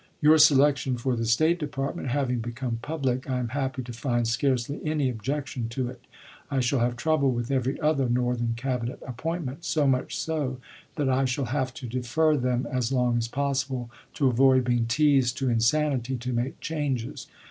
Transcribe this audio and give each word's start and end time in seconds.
Your 0.19 0.39
selection 0.39 0.97
for 0.97 1.15
the 1.15 1.27
State 1.27 1.59
Department 1.59 2.07
having 2.07 2.39
become 2.39 2.79
public, 2.81 3.29
I 3.29 3.37
am 3.37 3.49
happy 3.49 3.83
to 3.83 3.93
find 3.93 4.27
scarcely 4.27 4.81
any 4.83 5.11
objection 5.11 5.69
to 5.69 5.89
it. 5.89 6.01
I 6.49 6.59
shall 6.59 6.79
have 6.79 6.95
trouble 6.95 7.29
with 7.31 7.51
every 7.51 7.79
other 7.79 8.09
Northern 8.09 8.55
Cabinet 8.57 8.99
appointment, 9.05 9.63
so 9.63 9.85
much 9.85 10.17
so 10.17 10.57
that 10.95 11.07
I 11.07 11.25
shall 11.25 11.45
have 11.53 11.71
to 11.75 11.85
defer 11.87 12.35
them 12.35 12.65
as 12.71 12.91
long 12.91 13.15
as 13.15 13.27
possible, 13.27 13.91
to 14.15 14.25
avoid 14.27 14.63
being 14.63 14.87
teased 14.87 15.37
to 15.37 15.49
insanity 15.51 16.17
to 16.17 16.33
make 16.33 16.59
changes. 16.61 17.27